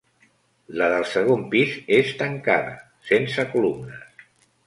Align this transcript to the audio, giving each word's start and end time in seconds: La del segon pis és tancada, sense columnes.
La 0.81 0.85
del 0.93 1.03
segon 1.09 1.43
pis 1.51 1.75
és 1.99 2.09
tancada, 2.21 2.73
sense 3.13 3.45
columnes. 3.53 4.27